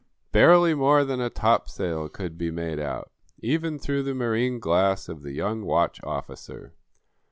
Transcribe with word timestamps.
Barely 0.31 0.73
more 0.73 1.05
than 1.05 1.21
a 1.21 1.29
topsail 1.29 2.09
could 2.09 2.35
be 2.35 2.49
made 2.49 2.79
out, 2.79 3.11
even 3.37 3.77
through 3.77 4.01
the 4.01 4.15
marine 4.15 4.57
glass 4.59 5.07
of 5.07 5.21
the 5.21 5.31
young 5.33 5.63
watch 5.63 6.03
officer. 6.03 6.73